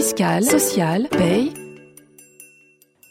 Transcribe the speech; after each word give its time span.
fiscale, 0.00 0.44
sociale, 0.44 1.08
paye, 1.10 1.52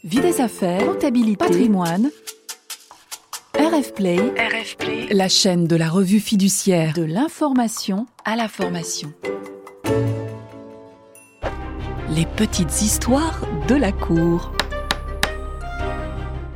vie 0.06 0.22
des 0.22 0.40
affaires, 0.40 0.86
comptabilité, 0.86 1.36
patrimoine. 1.36 2.10
RF 3.60 3.94
Play, 3.94 4.16
RF 4.16 4.78
Play, 4.78 5.08
la 5.12 5.28
chaîne 5.28 5.68
de 5.68 5.76
la 5.76 5.90
revue 5.90 6.22
fiduciaire 6.22 6.94
de 6.94 7.04
l'information 7.04 8.06
à 8.24 8.38
la 8.38 8.48
formation. 8.48 9.12
Les 12.10 12.26
petites 12.26 12.82
histoires 12.82 13.42
de 13.68 13.76
la 13.76 13.92
cour. 13.92 14.54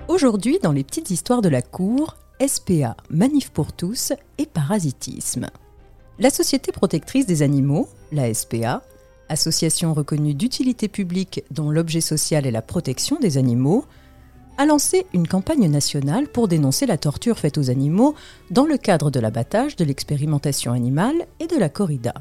Aujourd'hui, 0.08 0.60
dans 0.64 0.72
les 0.72 0.86
petites 0.86 1.10
histoires 1.10 1.42
de 1.42 1.50
la 1.50 1.62
cour, 1.62 2.16
SPA, 2.40 2.96
Manif 3.10 3.50
pour 3.50 3.74
tous 3.74 4.14
et 4.38 4.46
parasitisme. 4.46 5.48
La 6.20 6.30
Société 6.30 6.72
protectrice 6.72 7.26
des 7.26 7.42
animaux, 7.42 7.90
la 8.14 8.34
SPA, 8.34 8.82
association 9.32 9.94
reconnue 9.94 10.34
d'utilité 10.34 10.88
publique 10.88 11.44
dont 11.52 11.70
l'objet 11.70 12.02
social 12.02 12.46
est 12.46 12.52
la 12.52 12.62
protection 12.62 13.18
des 13.20 13.38
animaux, 13.38 13.86
a 14.58 14.66
lancé 14.66 15.06
une 15.14 15.28
campagne 15.28 15.68
nationale 15.70 16.28
pour 16.28 16.48
dénoncer 16.48 16.86
la 16.86 16.98
torture 16.98 17.40
faite 17.40 17.58
aux 17.58 17.70
animaux 17.70 18.14
dans 18.52 18.66
le 18.66 18.78
cadre 18.78 19.10
de 19.10 19.20
l'abattage, 19.20 19.76
de 19.76 19.86
l'expérimentation 19.86 20.74
animale 20.74 21.26
et 21.40 21.48
de 21.48 21.58
la 21.58 21.70
corrida. 21.70 22.14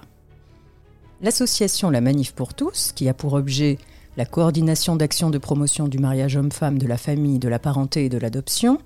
L'association 1.20 1.90
La 1.90 2.00
Manif 2.00 2.32
pour 2.32 2.54
tous, 2.54 2.92
qui 2.94 3.08
a 3.08 3.14
pour 3.14 3.34
objet 3.34 3.78
la 4.16 4.24
coordination 4.24 4.96
d'actions 4.96 5.30
de 5.30 5.38
promotion 5.38 5.86
du 5.86 5.98
mariage 5.98 6.36
homme-femme, 6.36 6.78
de 6.78 6.86
la 6.86 6.96
famille, 6.96 7.38
de 7.38 7.48
la 7.48 7.58
parenté 7.58 8.06
et 8.06 8.08
de 8.08 8.18
l'adoption, 8.18 8.78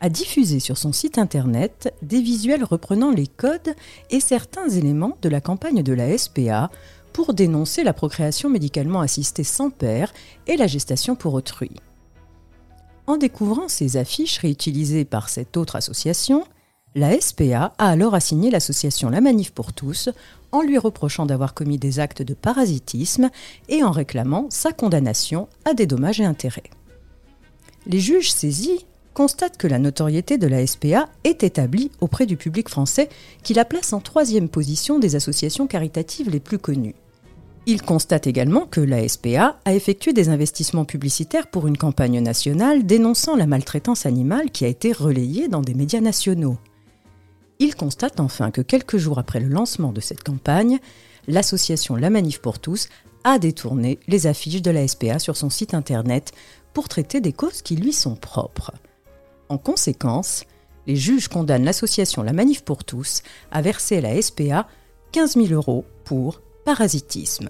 a 0.00 0.08
diffusé 0.08 0.60
sur 0.60 0.78
son 0.78 0.92
site 0.92 1.18
internet 1.18 1.94
des 2.00 2.22
visuels 2.22 2.64
reprenant 2.64 3.10
les 3.10 3.26
codes 3.26 3.74
et 4.10 4.20
certains 4.20 4.68
éléments 4.68 5.18
de 5.20 5.28
la 5.28 5.42
campagne 5.42 5.82
de 5.82 5.92
la 5.92 6.16
SPA 6.16 6.70
pour 7.12 7.34
dénoncer 7.34 7.84
la 7.84 7.92
procréation 7.92 8.48
médicalement 8.48 9.00
assistée 9.00 9.44
sans 9.44 9.70
père 9.70 10.12
et 10.46 10.56
la 10.56 10.66
gestation 10.66 11.16
pour 11.16 11.34
autrui. 11.34 11.70
En 13.06 13.16
découvrant 13.16 13.68
ces 13.68 13.96
affiches 13.96 14.38
réutilisées 14.38 15.04
par 15.04 15.28
cette 15.28 15.56
autre 15.56 15.76
association, 15.76 16.44
la 16.94 17.20
SPA 17.20 17.72
a 17.78 17.88
alors 17.88 18.14
assigné 18.14 18.50
l'association 18.50 19.10
La 19.10 19.20
Manif 19.20 19.52
pour 19.52 19.72
tous 19.72 20.08
en 20.52 20.62
lui 20.62 20.78
reprochant 20.78 21.26
d'avoir 21.26 21.54
commis 21.54 21.78
des 21.78 22.00
actes 22.00 22.22
de 22.22 22.34
parasitisme 22.34 23.30
et 23.68 23.84
en 23.84 23.90
réclamant 23.90 24.46
sa 24.50 24.72
condamnation 24.72 25.48
à 25.64 25.74
des 25.74 25.86
dommages 25.86 26.20
et 26.20 26.24
intérêts. 26.24 26.70
Les 27.86 28.00
juges 28.00 28.32
saisis 28.32 28.86
constatent 29.14 29.56
que 29.56 29.66
la 29.66 29.78
notoriété 29.78 30.38
de 30.38 30.46
la 30.46 30.66
SPA 30.66 31.08
est 31.24 31.42
établie 31.42 31.90
auprès 32.00 32.26
du 32.26 32.36
public 32.36 32.68
français 32.68 33.08
qui 33.42 33.54
la 33.54 33.64
place 33.64 33.92
en 33.92 34.00
troisième 34.00 34.48
position 34.48 34.98
des 34.98 35.16
associations 35.16 35.66
caritatives 35.66 36.30
les 36.30 36.40
plus 36.40 36.58
connues. 36.58 36.94
Ils 37.66 37.82
constatent 37.82 38.26
également 38.26 38.66
que 38.66 38.80
la 38.80 39.06
SPA 39.06 39.58
a 39.64 39.74
effectué 39.74 40.12
des 40.12 40.28
investissements 40.28 40.84
publicitaires 40.84 41.48
pour 41.48 41.66
une 41.66 41.76
campagne 41.76 42.20
nationale 42.20 42.86
dénonçant 42.86 43.36
la 43.36 43.46
maltraitance 43.46 44.06
animale 44.06 44.50
qui 44.50 44.64
a 44.64 44.68
été 44.68 44.92
relayée 44.92 45.48
dans 45.48 45.60
des 45.60 45.74
médias 45.74 46.00
nationaux. 46.00 46.56
Ils 47.58 47.74
constatent 47.74 48.20
enfin 48.20 48.50
que 48.50 48.62
quelques 48.62 48.96
jours 48.96 49.18
après 49.18 49.40
le 49.40 49.48
lancement 49.48 49.92
de 49.92 50.00
cette 50.00 50.24
campagne, 50.24 50.78
l'association 51.28 51.96
La 51.96 52.08
Manif 52.08 52.40
pour 52.40 52.58
tous 52.58 52.88
a 53.24 53.38
détourné 53.38 53.98
les 54.08 54.26
affiches 54.26 54.62
de 54.62 54.70
la 54.70 54.88
SPA 54.88 55.18
sur 55.18 55.36
son 55.36 55.50
site 55.50 55.74
internet 55.74 56.32
pour 56.72 56.88
traiter 56.88 57.20
des 57.20 57.34
causes 57.34 57.60
qui 57.60 57.76
lui 57.76 57.92
sont 57.92 58.16
propres. 58.16 58.72
En 59.50 59.58
conséquence, 59.58 60.44
les 60.86 60.94
juges 60.94 61.26
condamnent 61.26 61.64
l'association 61.64 62.22
La 62.22 62.32
Manif 62.32 62.62
pour 62.62 62.84
tous 62.84 63.22
à 63.50 63.60
verser 63.60 63.98
à 63.98 64.00
la 64.00 64.22
SPA 64.22 64.68
15 65.10 65.34
000 65.34 65.48
euros 65.48 65.84
pour 66.04 66.40
parasitisme. 66.64 67.48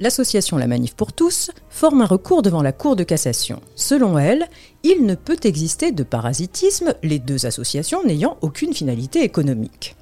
L'association 0.00 0.56
La 0.56 0.66
Manif 0.66 0.96
pour 0.96 1.12
tous 1.12 1.52
forme 1.68 2.02
un 2.02 2.06
recours 2.06 2.42
devant 2.42 2.62
la 2.62 2.72
Cour 2.72 2.96
de 2.96 3.04
cassation. 3.04 3.62
Selon 3.76 4.18
elle, 4.18 4.48
il 4.82 5.06
ne 5.06 5.14
peut 5.14 5.38
exister 5.44 5.92
de 5.92 6.02
parasitisme, 6.02 6.96
les 7.04 7.20
deux 7.20 7.46
associations 7.46 8.02
n'ayant 8.02 8.36
aucune 8.40 8.74
finalité 8.74 9.22
économique. 9.22 9.94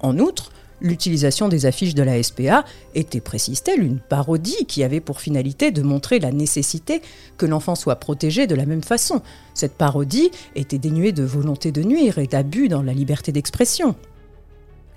En 0.00 0.18
outre, 0.18 0.52
l'utilisation 0.80 1.48
des 1.48 1.66
affiches 1.66 1.94
de 1.94 2.02
la 2.02 2.22
SPA 2.22 2.64
était, 2.94 3.20
précise-t-elle, 3.20 3.82
une 3.82 3.98
parodie 3.98 4.66
qui 4.66 4.82
avait 4.82 5.00
pour 5.00 5.20
finalité 5.20 5.70
de 5.70 5.82
montrer 5.82 6.18
la 6.18 6.32
nécessité 6.32 7.02
que 7.36 7.46
l'enfant 7.46 7.74
soit 7.74 7.96
protégé 7.96 8.46
de 8.46 8.54
la 8.54 8.66
même 8.66 8.82
façon. 8.82 9.22
Cette 9.54 9.74
parodie 9.74 10.30
était 10.54 10.78
dénuée 10.78 11.12
de 11.12 11.24
volonté 11.24 11.72
de 11.72 11.82
nuire 11.82 12.18
et 12.18 12.26
d'abus 12.26 12.68
dans 12.68 12.82
la 12.82 12.92
liberté 12.92 13.32
d'expression. 13.32 13.94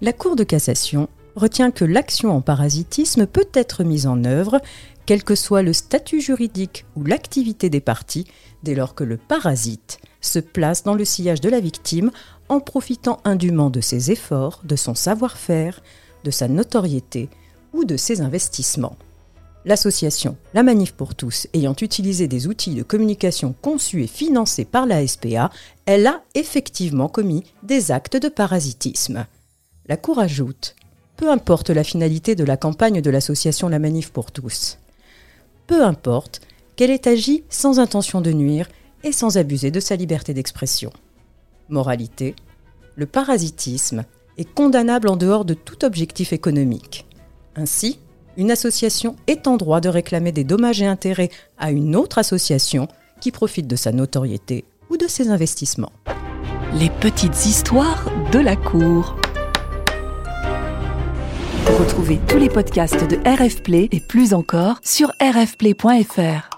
La 0.01 0.13
Cour 0.13 0.35
de 0.35 0.43
cassation 0.43 1.07
retient 1.35 1.71
que 1.71 1.85
l'action 1.85 2.31
en 2.35 2.41
parasitisme 2.41 3.25
peut 3.25 3.49
être 3.53 3.83
mise 3.83 4.05
en 4.07 4.23
œuvre, 4.23 4.61
quel 5.05 5.23
que 5.23 5.35
soit 5.35 5.63
le 5.63 5.73
statut 5.73 6.21
juridique 6.21 6.85
ou 6.95 7.03
l'activité 7.03 7.69
des 7.69 7.81
parties, 7.81 8.25
dès 8.63 8.75
lors 8.75 8.95
que 8.95 9.03
le 9.03 9.17
parasite 9.17 9.99
se 10.21 10.39
place 10.39 10.83
dans 10.83 10.93
le 10.93 11.05
sillage 11.05 11.41
de 11.41 11.49
la 11.49 11.59
victime 11.59 12.11
en 12.49 12.59
profitant 12.59 13.19
indûment 13.23 13.69
de 13.69 13.81
ses 13.81 14.11
efforts, 14.11 14.61
de 14.63 14.75
son 14.75 14.95
savoir-faire, 14.95 15.81
de 16.23 16.31
sa 16.31 16.47
notoriété 16.47 17.29
ou 17.73 17.85
de 17.85 17.97
ses 17.97 18.21
investissements. 18.21 18.97
L'association 19.65 20.35
La 20.53 20.63
Manif 20.63 20.91
pour 20.91 21.15
tous 21.15 21.47
ayant 21.53 21.75
utilisé 21.81 22.27
des 22.27 22.47
outils 22.47 22.75
de 22.75 22.83
communication 22.83 23.55
conçus 23.61 24.03
et 24.03 24.07
financés 24.07 24.65
par 24.65 24.85
la 24.85 25.05
SPA, 25.07 25.51
elle 25.85 26.05
a 26.05 26.21
effectivement 26.35 27.07
commis 27.07 27.43
des 27.63 27.91
actes 27.91 28.17
de 28.17 28.27
parasitisme. 28.27 29.25
La 29.87 29.97
Cour 29.97 30.19
ajoute 30.19 30.75
peu 31.15 31.29
importe 31.29 31.69
la 31.69 31.83
finalité 31.83 32.35
de 32.35 32.43
la 32.43 32.57
campagne 32.57 33.01
de 33.01 33.09
l'association 33.09 33.69
La 33.69 33.79
Manif 33.79 34.11
pour 34.11 34.31
tous. 34.31 34.77
Peu 35.67 35.83
importe 35.83 36.41
qu'elle 36.75 36.91
ait 36.91 37.07
agi 37.07 37.43
sans 37.49 37.79
intention 37.79 38.19
de 38.19 38.31
nuire 38.31 38.67
et 39.03 39.11
sans 39.11 39.37
abuser 39.37 39.71
de 39.71 39.79
sa 39.79 39.95
liberté 39.95 40.33
d'expression. 40.33 40.91
Moralité, 41.69 42.35
le 42.95 43.05
parasitisme 43.05 44.03
est 44.37 44.51
condamnable 44.51 45.09
en 45.09 45.15
dehors 45.15 45.45
de 45.45 45.53
tout 45.53 45.85
objectif 45.85 46.33
économique. 46.33 47.05
Ainsi, 47.55 47.99
une 48.37 48.51
association 48.51 49.15
est 49.27 49.47
en 49.47 49.57
droit 49.57 49.79
de 49.79 49.89
réclamer 49.89 50.31
des 50.31 50.43
dommages 50.43 50.81
et 50.81 50.87
intérêts 50.87 51.29
à 51.57 51.71
une 51.71 51.95
autre 51.95 52.17
association 52.17 52.87
qui 53.21 53.31
profite 53.31 53.67
de 53.67 53.75
sa 53.75 53.91
notoriété 53.91 54.65
ou 54.89 54.97
de 54.97 55.07
ses 55.07 55.29
investissements. 55.29 55.93
Les 56.73 56.89
petites 56.89 57.45
histoires 57.45 58.05
de 58.31 58.39
la 58.39 58.55
cour. 58.55 59.15
Retrouvez 61.79 62.19
tous 62.27 62.37
les 62.37 62.49
podcasts 62.49 63.07
de 63.07 63.17
RF 63.25 63.61
Play 63.63 63.87
et 63.91 63.99
plus 63.99 64.33
encore 64.33 64.79
sur 64.83 65.11
rfplay.fr. 65.21 66.49